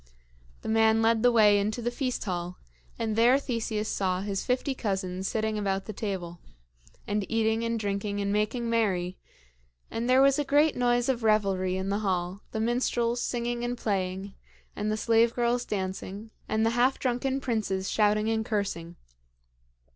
The 0.63 0.67
man 0.67 1.03
led 1.03 1.21
the 1.21 1.31
way 1.31 1.59
into 1.59 1.79
the 1.79 1.91
feast 1.91 2.23
hall, 2.23 2.57
and 2.97 3.15
there 3.15 3.37
Theseus 3.37 3.87
saw 3.87 4.21
his 4.21 4.43
fifty 4.43 4.73
cousins 4.73 5.27
sitting 5.27 5.59
about 5.59 5.85
the 5.85 5.93
table, 5.93 6.39
and 7.05 7.23
eating 7.29 7.63
and 7.63 7.79
drinking 7.79 8.19
and 8.19 8.33
making 8.33 8.67
merry; 8.67 9.19
and 9.91 10.09
there 10.09 10.23
was 10.23 10.39
a 10.39 10.43
great 10.43 10.75
noise 10.75 11.07
of 11.07 11.21
revelry 11.21 11.77
in 11.77 11.89
the 11.89 11.99
hall, 11.99 12.41
the 12.51 12.59
minstrels 12.59 13.21
singing 13.21 13.63
and 13.63 13.77
playing, 13.77 14.33
and 14.75 14.91
the 14.91 14.97
slave 14.97 15.35
girls 15.35 15.65
dancing, 15.65 16.31
and 16.49 16.65
the 16.65 16.71
half 16.71 16.97
drunken 16.97 17.39
princes 17.39 17.87
shouting 17.87 18.27
and 18.27 18.43
cursing. 18.43 18.95